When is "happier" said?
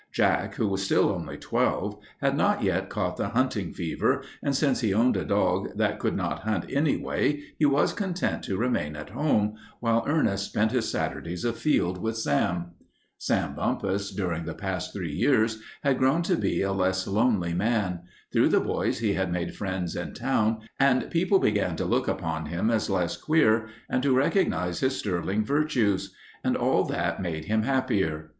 27.61-28.29